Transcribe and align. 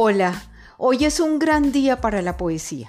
Hola, 0.00 0.40
hoy 0.76 1.06
es 1.06 1.18
un 1.18 1.40
gran 1.40 1.72
día 1.72 2.00
para 2.00 2.22
la 2.22 2.36
poesía. 2.36 2.88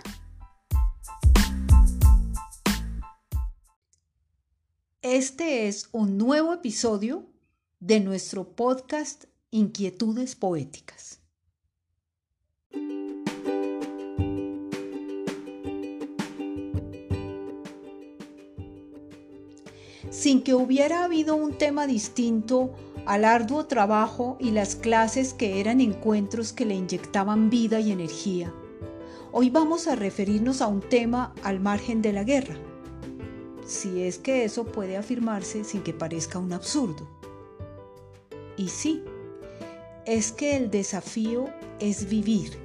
Este 5.02 5.68
es 5.68 5.90
un 5.92 6.20
nuevo 6.20 6.54
episodio 6.54 7.26
de 7.80 8.00
nuestro 8.00 8.52
podcast 8.52 9.24
Inquietudes 9.50 10.36
Poéticas. 10.36 11.20
Sin 20.12 20.44
que 20.44 20.54
hubiera 20.54 21.06
habido 21.06 21.36
un 21.36 21.58
tema 21.58 21.88
distinto 21.88 22.76
al 23.10 23.26
arduo 23.26 23.66
trabajo 23.66 24.38
y 24.40 24.52
las 24.52 24.76
clases 24.76 25.34
que 25.34 25.60
eran 25.60 25.82
encuentros 25.82 26.54
que 26.54 26.64
le 26.64 26.76
inyectaban 26.76 27.50
vida 27.50 27.80
y 27.80 27.92
energía. 27.92 28.54
Hoy 29.32 29.50
vamos 29.50 29.88
a 29.88 29.96
referirnos 29.96 30.62
a 30.62 30.68
un 30.68 30.82
tema 30.82 31.34
al 31.42 31.60
margen 31.60 32.04
de 32.04 32.14
la 32.14 32.24
guerra, 32.24 32.56
si 33.66 34.04
es 34.04 34.20
que 34.20 34.44
eso 34.44 34.66
puede 34.66 34.96
afirmarse 34.96 35.64
sin 35.64 35.82
que 35.82 35.92
parezca 35.92 36.38
un 36.38 36.54
absurdo. 36.54 37.10
Y 38.58 38.68
sí, 38.68 39.04
es 40.06 40.32
que 40.32 40.56
el 40.56 40.70
desafío 40.70 41.50
es 41.80 42.10
vivir. 42.10 42.60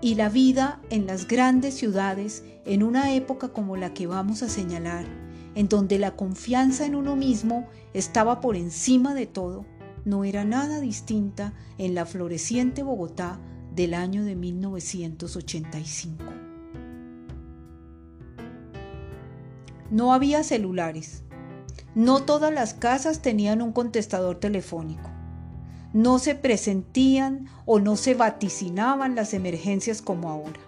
Y 0.00 0.14
la 0.14 0.28
vida 0.28 0.80
en 0.90 1.08
las 1.08 1.26
grandes 1.26 1.74
ciudades, 1.74 2.44
en 2.64 2.84
una 2.84 3.12
época 3.12 3.48
como 3.48 3.76
la 3.76 3.92
que 3.92 4.06
vamos 4.06 4.44
a 4.44 4.48
señalar, 4.48 5.23
en 5.54 5.68
donde 5.68 5.98
la 5.98 6.16
confianza 6.16 6.86
en 6.86 6.94
uno 6.94 7.16
mismo 7.16 7.66
estaba 7.92 8.40
por 8.40 8.56
encima 8.56 9.14
de 9.14 9.26
todo, 9.26 9.64
no 10.04 10.24
era 10.24 10.44
nada 10.44 10.80
distinta 10.80 11.54
en 11.78 11.94
la 11.94 12.04
floreciente 12.06 12.82
Bogotá 12.82 13.40
del 13.74 13.94
año 13.94 14.24
de 14.24 14.36
1985. 14.36 16.24
No 19.90 20.12
había 20.12 20.42
celulares. 20.42 21.22
No 21.94 22.24
todas 22.24 22.52
las 22.52 22.74
casas 22.74 23.22
tenían 23.22 23.62
un 23.62 23.72
contestador 23.72 24.40
telefónico. 24.40 25.10
No 25.92 26.18
se 26.18 26.34
presentían 26.34 27.46
o 27.66 27.78
no 27.78 27.96
se 27.96 28.14
vaticinaban 28.14 29.14
las 29.14 29.32
emergencias 29.34 30.02
como 30.02 30.28
ahora. 30.28 30.60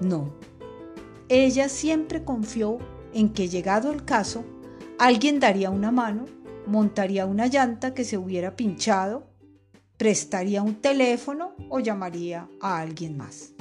No. 0.00 0.32
Ella 1.28 1.68
siempre 1.68 2.24
confió 2.24 2.78
en 3.14 3.32
que 3.32 3.48
llegado 3.48 3.92
el 3.92 4.04
caso, 4.04 4.44
alguien 4.98 5.40
daría 5.40 5.70
una 5.70 5.90
mano, 5.90 6.26
montaría 6.66 7.26
una 7.26 7.46
llanta 7.46 7.94
que 7.94 8.04
se 8.04 8.16
hubiera 8.16 8.56
pinchado, 8.56 9.26
prestaría 9.96 10.62
un 10.62 10.76
teléfono 10.76 11.54
o 11.68 11.80
llamaría 11.80 12.48
a 12.60 12.78
alguien 12.78 13.16
más. 13.16 13.52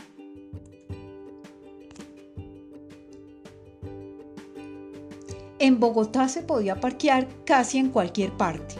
En 5.59 5.79
Bogotá 5.79 6.27
se 6.27 6.41
podía 6.41 6.79
parquear 6.79 7.27
casi 7.45 7.77
en 7.77 7.89
cualquier 7.89 8.31
parte. 8.35 8.75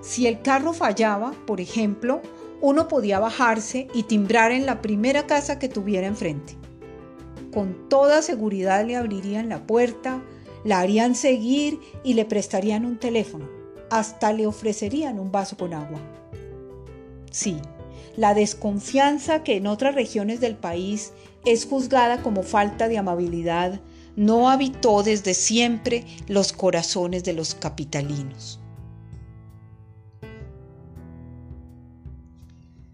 Si 0.00 0.26
el 0.26 0.40
carro 0.40 0.72
fallaba, 0.72 1.32
por 1.46 1.60
ejemplo, 1.60 2.22
uno 2.62 2.88
podía 2.88 3.18
bajarse 3.18 3.88
y 3.92 4.04
timbrar 4.04 4.50
en 4.50 4.64
la 4.64 4.80
primera 4.80 5.26
casa 5.26 5.58
que 5.58 5.68
tuviera 5.68 6.06
enfrente 6.06 6.56
con 7.52 7.88
toda 7.88 8.22
seguridad 8.22 8.86
le 8.86 8.96
abrirían 8.96 9.48
la 9.48 9.66
puerta, 9.66 10.22
la 10.64 10.80
harían 10.80 11.14
seguir 11.14 11.78
y 12.04 12.14
le 12.14 12.24
prestarían 12.24 12.84
un 12.84 12.98
teléfono. 12.98 13.48
Hasta 13.90 14.32
le 14.32 14.46
ofrecerían 14.46 15.18
un 15.18 15.30
vaso 15.30 15.56
con 15.56 15.74
agua. 15.74 16.00
Sí, 17.30 17.58
la 18.16 18.34
desconfianza 18.34 19.42
que 19.42 19.56
en 19.56 19.66
otras 19.66 19.94
regiones 19.94 20.40
del 20.40 20.56
país 20.56 21.12
es 21.44 21.66
juzgada 21.66 22.22
como 22.22 22.42
falta 22.42 22.88
de 22.88 22.98
amabilidad 22.98 23.80
no 24.16 24.48
habitó 24.48 25.02
desde 25.02 25.34
siempre 25.34 26.06
los 26.26 26.52
corazones 26.52 27.22
de 27.22 27.34
los 27.34 27.54
capitalinos. 27.54 28.58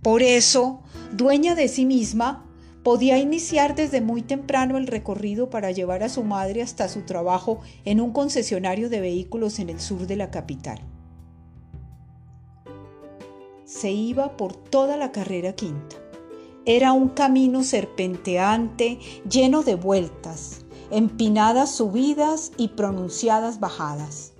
Por 0.03 0.21
eso, 0.23 0.83
dueña 1.13 1.55
de 1.55 1.69
sí 1.69 1.87
misma, 1.87 2.45
Podía 2.83 3.19
iniciar 3.19 3.77
desde 3.77 4.01
muy 4.01 4.23
temprano 4.23 4.77
el 4.77 4.89
recorrido 4.89 5.51
para 5.51 5.71
llevar 5.71 6.03
a 6.03 6.09
su 6.09 6.25
madre 6.25 6.63
hasta 6.63 6.89
su 6.89 7.03
trabajo 7.03 7.61
en 7.85 8.01
un 8.01 8.13
concesionario 8.13 8.91
de 8.91 9.01
vehículos 9.01 9.61
en 9.61 9.71
el 9.71 9.81
sur 9.81 10.09
de 10.09 10.17
la 10.17 10.33
capital. 10.33 10.81
Se 13.65 13.93
iba 13.93 14.37
por 14.37 14.57
toda 14.57 14.97
la 14.97 15.13
carrera 15.13 15.53
quinta. 15.55 15.97
Era 16.65 16.93
un 16.93 17.09
camino 17.09 17.63
serpenteante, 17.63 18.99
lleno 19.29 19.63
de 19.63 19.77
vueltas, 19.77 20.65
empinadas 20.91 21.75
subidas 21.75 22.53
y 22.57 22.69
pronunciadas 22.69 23.61
bajadas. 23.61 24.33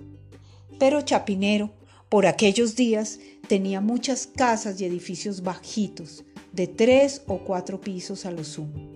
Pero 0.79 1.01
Chapinero, 1.03 1.71
por 2.09 2.27
aquellos 2.27 2.75
días, 2.75 3.21
tenía 3.49 3.81
muchas 3.81 4.27
casas 4.27 4.81
y 4.81 4.85
edificios 4.85 5.43
bajitos, 5.43 6.25
de 6.53 6.67
tres 6.67 7.23
o 7.27 7.39
cuatro 7.39 7.81
pisos 7.81 8.27
a 8.27 8.31
lo 8.31 8.45
sumo. 8.45 8.93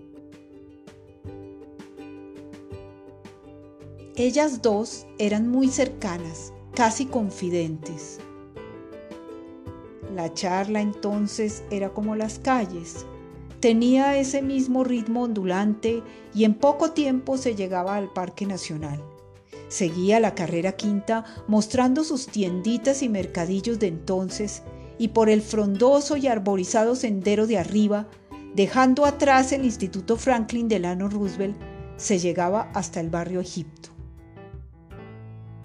Ellas 4.14 4.62
dos 4.62 5.06
eran 5.18 5.48
muy 5.48 5.68
cercanas, 5.68 6.52
casi 6.74 7.06
confidentes. 7.06 8.18
La 10.14 10.32
charla 10.32 10.80
entonces 10.80 11.62
era 11.70 11.92
como 11.92 12.16
las 12.16 12.38
calles, 12.38 13.04
tenía 13.60 14.16
ese 14.16 14.40
mismo 14.40 14.84
ritmo 14.84 15.24
ondulante 15.24 16.02
y 16.34 16.44
en 16.44 16.54
poco 16.54 16.92
tiempo 16.92 17.36
se 17.36 17.54
llegaba 17.54 17.96
al 17.96 18.12
Parque 18.12 18.46
Nacional. 18.46 19.02
Seguía 19.68 20.20
la 20.20 20.34
carrera 20.34 20.72
quinta 20.72 21.24
mostrando 21.48 22.04
sus 22.04 22.26
tienditas 22.26 23.02
y 23.02 23.08
mercadillos 23.08 23.78
de 23.78 23.88
entonces 23.88 24.62
y 24.98 25.08
por 25.08 25.28
el 25.28 25.42
frondoso 25.42 26.16
y 26.16 26.26
arborizado 26.26 26.94
sendero 26.94 27.46
de 27.46 27.58
arriba, 27.58 28.08
dejando 28.54 29.04
atrás 29.04 29.52
el 29.52 29.64
Instituto 29.64 30.16
Franklin 30.16 30.68
Delano 30.68 31.08
Roosevelt, 31.08 31.56
se 31.96 32.18
llegaba 32.18 32.70
hasta 32.74 33.00
el 33.00 33.10
barrio 33.10 33.40
Egipto. 33.40 33.90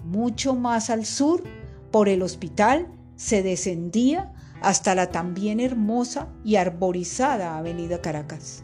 Mucho 0.06 0.56
más 0.56 0.90
al 0.90 1.06
sur, 1.06 1.44
por 1.92 2.10
el 2.10 2.22
hospital, 2.22 2.88
se 3.16 3.44
descendía 3.44 4.34
hasta 4.62 4.96
la 4.96 5.10
también 5.10 5.60
hermosa 5.60 6.30
y 6.44 6.56
arborizada 6.56 7.58
Avenida 7.58 8.02
Caracas. 8.02 8.64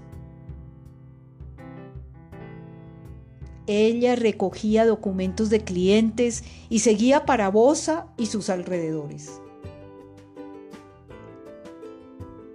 Ella 3.65 4.15
recogía 4.15 4.85
documentos 4.85 5.49
de 5.49 5.61
clientes 5.61 6.43
y 6.69 6.79
seguía 6.79 7.25
para 7.25 7.49
Bosa 7.49 8.07
y 8.17 8.27
sus 8.27 8.49
alrededores. 8.49 9.41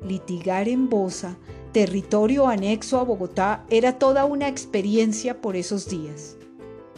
Litigar 0.06 0.68
en 0.68 0.88
Bosa, 0.88 1.36
territorio 1.72 2.48
anexo 2.48 2.98
a 2.98 3.04
Bogotá, 3.04 3.64
era 3.70 3.98
toda 3.98 4.24
una 4.24 4.48
experiencia 4.48 5.40
por 5.40 5.56
esos 5.56 5.88
días. 5.88 6.36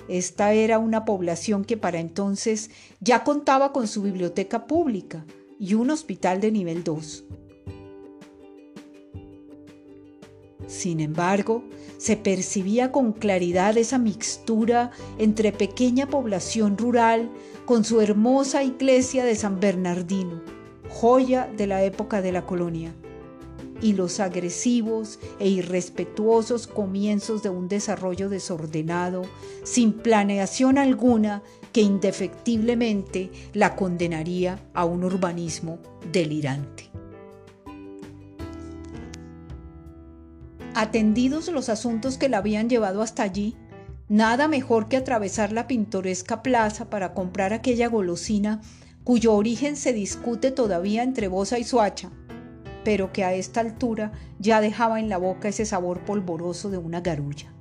Esta 0.08 0.52
era 0.52 0.78
una 0.78 1.04
población 1.04 1.64
que 1.64 1.76
para 1.76 1.98
entonces 1.98 2.70
ya 3.00 3.24
contaba 3.24 3.72
con 3.72 3.88
su 3.88 4.02
biblioteca 4.02 4.66
pública 4.66 5.24
y 5.58 5.74
un 5.74 5.90
hospital 5.90 6.40
de 6.40 6.52
nivel 6.52 6.84
2. 6.84 7.24
Sin 10.66 11.00
embargo, 11.00 11.64
se 11.98 12.16
percibía 12.16 12.90
con 12.92 13.12
claridad 13.12 13.76
esa 13.78 13.98
mixtura 13.98 14.90
entre 15.18 15.52
pequeña 15.52 16.06
población 16.06 16.76
rural 16.76 17.30
con 17.64 17.84
su 17.84 18.00
hermosa 18.00 18.62
iglesia 18.62 19.24
de 19.24 19.36
San 19.36 19.60
Bernardino, 19.60 20.42
joya 20.90 21.50
de 21.56 21.66
la 21.66 21.82
época 21.84 22.20
de 22.20 22.32
la 22.32 22.44
colonia, 22.44 22.94
y 23.80 23.92
los 23.92 24.20
agresivos 24.20 25.18
e 25.38 25.48
irrespetuosos 25.48 26.66
comienzos 26.66 27.42
de 27.42 27.50
un 27.50 27.68
desarrollo 27.68 28.28
desordenado, 28.28 29.22
sin 29.62 29.92
planeación 29.92 30.78
alguna, 30.78 31.42
que 31.72 31.80
indefectiblemente 31.80 33.30
la 33.52 33.74
condenaría 33.74 34.60
a 34.74 34.84
un 34.84 35.04
urbanismo 35.04 35.78
delirante. 36.12 36.90
Atendidos 40.74 41.48
los 41.48 41.68
asuntos 41.68 42.18
que 42.18 42.28
la 42.28 42.38
habían 42.38 42.68
llevado 42.68 43.02
hasta 43.02 43.22
allí, 43.22 43.56
nada 44.08 44.48
mejor 44.48 44.88
que 44.88 44.96
atravesar 44.96 45.52
la 45.52 45.66
pintoresca 45.66 46.42
plaza 46.42 46.90
para 46.90 47.14
comprar 47.14 47.52
aquella 47.52 47.88
golosina 47.88 48.60
cuyo 49.04 49.34
origen 49.34 49.76
se 49.76 49.92
discute 49.92 50.50
todavía 50.50 51.02
entre 51.02 51.28
Bosa 51.28 51.58
y 51.58 51.64
Suacha, 51.64 52.10
pero 52.84 53.12
que 53.12 53.24
a 53.24 53.34
esta 53.34 53.60
altura 53.60 54.12
ya 54.38 54.60
dejaba 54.60 55.00
en 55.00 55.08
la 55.08 55.18
boca 55.18 55.48
ese 55.48 55.64
sabor 55.64 56.00
polvoroso 56.00 56.70
de 56.70 56.78
una 56.78 57.00
garulla. 57.00 57.52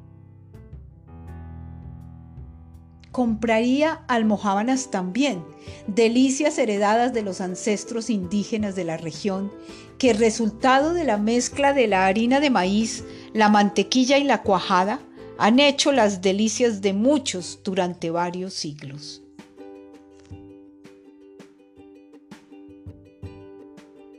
Compraría 3.12 4.02
almohábanas 4.08 4.90
también, 4.90 5.44
delicias 5.88 6.58
heredadas 6.58 7.14
de 7.14 7.22
los 7.22 7.42
ancestros 7.42 8.10
indígenas 8.10 8.76
de 8.76 8.84
la 8.84 8.98
región, 8.98 9.52
que 10.00 10.14
resultado 10.14 10.94
de 10.94 11.04
la 11.04 11.18
mezcla 11.18 11.74
de 11.74 11.88
la 11.88 12.08
harina 12.08 12.40
de 12.40 12.50
maíz, 12.50 13.04
la 13.34 13.50
mantequilla 13.50 14.18
y 14.18 14.24
la 14.24 14.42
cuajada, 14.42 15.00
han 15.38 15.60
hecho 15.60 15.92
las 15.92 16.22
delicias 16.22 16.82
de 16.82 16.94
muchos 16.94 17.60
durante 17.64 18.10
varios 18.10 18.54
siglos. 18.54 19.23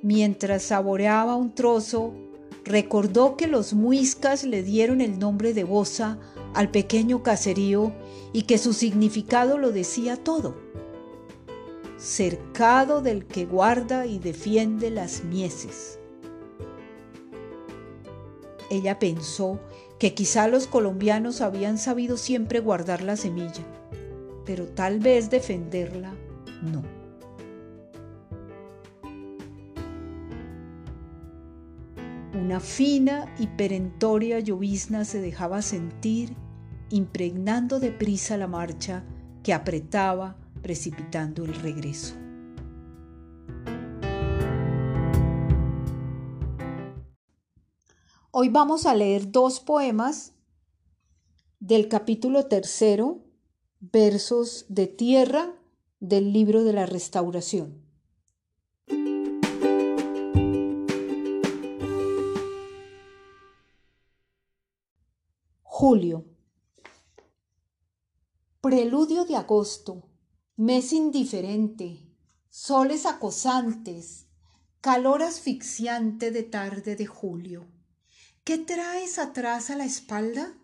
Mientras 0.05 0.65
saboreaba 0.65 1.35
un 1.35 1.55
trozo, 1.55 2.13
recordó 2.63 3.39
que 3.39 3.47
los 3.47 3.73
muiscas 3.73 4.45
le 4.45 4.63
dieron 4.63 5.01
el 5.01 5.19
nombre 5.19 5.55
de 5.55 5.65
Bosa 5.65 6.19
al 6.53 6.71
pequeño 6.71 7.23
caserío 7.23 7.91
y 8.35 8.43
que 8.43 8.59
su 8.59 8.75
significado 8.75 9.57
lo 9.57 9.73
decía 9.73 10.19
todo. 10.19 10.57
Cercado 11.97 13.01
del 13.01 13.25
que 13.25 13.47
guarda 13.47 14.05
y 14.05 14.19
defiende 14.19 14.91
las 14.91 15.25
mieses. 15.25 15.99
Ella 18.71 18.99
pensó 18.99 19.59
que 19.99 20.13
quizá 20.13 20.49
los 20.49 20.67
colombianos 20.67 21.41
habían 21.41 21.79
sabido 21.79 22.19
siempre 22.19 22.61
guardar 22.61 23.01
la 23.01 23.17
semilla, 23.17 23.65
pero 24.45 24.67
tal 24.67 24.99
vez 24.99 25.31
defenderla 25.31 26.13
no. 26.61 26.94
Una 32.45 32.61
fina 32.61 33.35
y 33.39 33.47
perentoria 33.47 34.39
llovizna 34.39 35.07
se 35.07 35.19
dejaba 35.23 35.63
sentir, 35.63 36.37
impregnando 36.91 37.81
de 37.81 37.91
prisa 37.91 38.37
la 38.37 38.47
marcha 38.47 39.03
que 39.43 39.55
apretaba, 39.55 40.37
precipitando 40.61 41.47
el 41.47 41.55
regreso. 41.55 42.15
Hoy 48.31 48.51
vamos 48.51 48.85
a 48.85 48.95
leer 48.95 49.33
dos 49.33 49.61
poemas 49.61 50.35
del 51.61 51.89
capítulo 51.89 52.45
tercero, 52.45 53.25
versos 53.81 54.67
de 54.69 54.87
tierra 54.87 55.55
del 55.99 56.35
libro 56.35 56.63
de 56.63 56.75
la 56.75 56.85
restauración. 56.85 57.84
Julio. 65.87 66.25
Preludio 68.63 69.27
de 69.27 69.37
agosto, 69.37 70.09
mes 70.57 70.95
indiferente, 70.95 72.09
soles 72.49 73.05
acosantes, 73.05 74.25
calor 74.81 75.23
asfixiante 75.23 76.31
de 76.31 76.43
tarde 76.43 76.97
de 76.97 77.05
julio. 77.05 77.67
¿Qué 78.45 78.57
traes 78.57 79.19
atrás 79.19 79.69
a 79.69 79.77
la 79.77 79.85
espalda? 79.85 80.55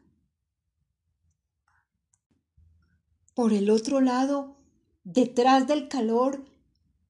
Por 3.35 3.53
el 3.53 3.69
otro 3.69 4.01
lado, 4.01 4.57
detrás 5.05 5.67
del 5.67 5.89
calor, 5.89 6.47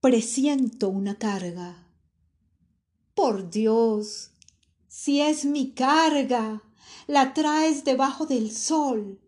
presiento 0.01 0.89
una 0.89 1.17
carga. 1.17 1.87
Por 3.15 3.51
Dios, 3.51 4.33
si 4.89 5.21
es 5.21 5.45
mi 5.45 5.75
carga, 5.75 6.65
la 7.07 7.35
traes 7.35 7.85
debajo 7.85 8.27
del 8.27 8.51
sol. 8.51 9.21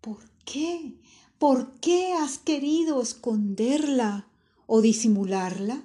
¿Por 0.00 0.30
qué? 0.44 1.00
¿Por 1.38 1.78
qué 1.80 2.14
has 2.14 2.38
querido 2.38 3.02
esconderla 3.02 4.28
o 4.66 4.80
disimularla? 4.80 5.82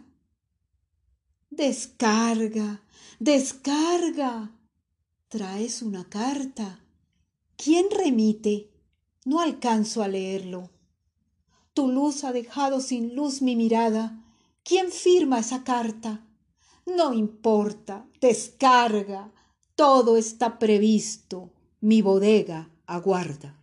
Descarga, 1.49 2.81
descarga. 3.19 4.51
Traes 5.27 5.81
una 5.81 6.07
carta. 6.07 6.79
¿Quién 7.55 7.87
remite? 7.91 8.71
No 9.25 9.41
alcanzo 9.41 10.01
a 10.01 10.07
leerlo. 10.07 10.69
Tu 11.73 11.87
luz 11.87 12.23
ha 12.23 12.31
dejado 12.31 12.81
sin 12.81 13.15
luz 13.15 13.41
mi 13.41 13.55
mirada. 13.55 14.23
¿Quién 14.63 14.91
firma 14.91 15.39
esa 15.39 15.63
carta? 15.63 16.25
No 16.85 17.13
importa, 17.13 18.05
descarga. 18.21 19.31
Todo 19.79 20.17
está 20.17 20.59
previsto. 20.59 21.53
Mi 21.79 22.01
bodega 22.01 22.69
aguarda. 22.85 23.57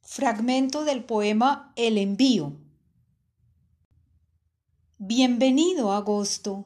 Fragmento 0.00 0.86
del 0.86 1.04
poema 1.04 1.74
El 1.76 1.98
envío. 1.98 2.56
Bienvenido, 4.96 5.92
agosto. 5.92 6.64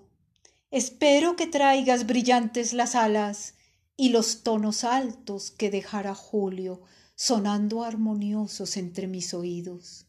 Espero 0.71 1.35
que 1.35 1.49
traigas 1.49 2.07
brillantes 2.07 2.73
las 2.73 2.95
alas 2.95 3.57
y 3.97 4.11
los 4.11 4.45
tonos 4.45 4.85
altos 4.85 5.51
que 5.51 5.73
dejara 5.73 6.15
julio 6.15 6.83
sonando 7.25 7.85
armoniosos 7.85 8.77
entre 8.77 9.07
mis 9.07 9.33
oídos. 9.33 10.07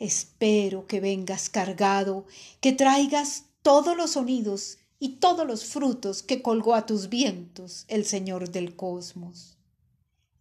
Espero 0.00 0.88
que 0.88 0.98
vengas 0.98 1.48
cargado, 1.48 2.26
que 2.60 2.72
traigas 2.72 3.44
todos 3.62 3.96
los 3.96 4.10
sonidos 4.10 4.78
y 4.98 5.20
todos 5.20 5.46
los 5.46 5.64
frutos 5.64 6.24
que 6.24 6.42
colgó 6.42 6.74
a 6.74 6.86
tus 6.86 7.08
vientos 7.08 7.84
el 7.86 8.04
Señor 8.04 8.50
del 8.50 8.74
cosmos. 8.74 9.58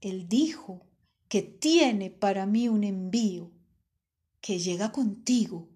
Él 0.01 0.27
dijo 0.27 0.81
que 1.27 1.43
tiene 1.43 2.09
para 2.09 2.47
mí 2.47 2.67
un 2.67 2.83
envío, 2.83 3.51
que 4.41 4.57
llega 4.57 4.91
contigo, 4.91 5.69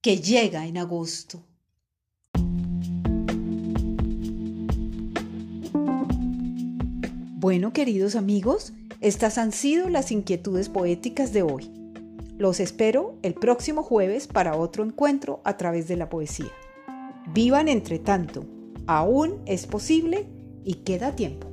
que 0.00 0.18
llega 0.18 0.64
en 0.64 0.78
agosto. 0.78 1.44
Bueno, 7.42 7.72
queridos 7.72 8.14
amigos, 8.14 8.72
estas 9.02 9.36
han 9.36 9.50
sido 9.50 9.88
las 9.88 10.12
inquietudes 10.12 10.68
poéticas 10.68 11.32
de 11.32 11.42
hoy. 11.42 11.68
Los 12.38 12.60
espero 12.60 13.16
el 13.22 13.34
próximo 13.34 13.82
jueves 13.82 14.28
para 14.28 14.56
otro 14.56 14.84
encuentro 14.84 15.40
a 15.44 15.56
través 15.56 15.88
de 15.88 15.96
la 15.96 16.08
poesía. 16.08 16.52
Vivan 17.34 17.66
entre 17.66 17.98
tanto, 17.98 18.44
aún 18.86 19.42
es 19.44 19.66
posible 19.66 20.28
y 20.64 20.74
queda 20.74 21.16
tiempo. 21.16 21.48